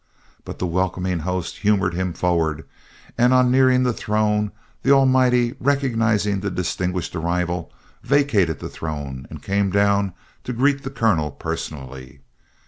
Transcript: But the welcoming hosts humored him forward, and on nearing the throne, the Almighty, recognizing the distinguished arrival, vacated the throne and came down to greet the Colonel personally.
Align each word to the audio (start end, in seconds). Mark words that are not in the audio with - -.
But 0.45 0.57
the 0.57 0.65
welcoming 0.65 1.19
hosts 1.19 1.59
humored 1.59 1.93
him 1.93 2.11
forward, 2.13 2.65
and 3.19 3.35
on 3.35 3.51
nearing 3.51 3.83
the 3.83 3.93
throne, 3.93 4.51
the 4.81 4.89
Almighty, 4.89 5.53
recognizing 5.59 6.39
the 6.39 6.49
distinguished 6.49 7.15
arrival, 7.15 7.71
vacated 8.01 8.57
the 8.57 8.67
throne 8.69 9.27
and 9.29 9.43
came 9.43 9.69
down 9.69 10.13
to 10.43 10.53
greet 10.53 10.81
the 10.81 10.89
Colonel 10.89 11.29
personally. 11.29 12.21